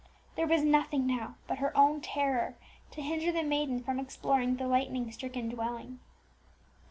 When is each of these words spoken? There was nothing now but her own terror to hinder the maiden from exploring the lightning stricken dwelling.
There 0.35 0.47
was 0.47 0.63
nothing 0.63 1.05
now 1.05 1.35
but 1.45 1.59
her 1.59 1.77
own 1.77 2.01
terror 2.01 2.55
to 2.89 3.03
hinder 3.03 3.31
the 3.31 3.43
maiden 3.43 3.83
from 3.83 3.99
exploring 3.99 4.55
the 4.55 4.65
lightning 4.67 5.11
stricken 5.11 5.47
dwelling. 5.49 5.99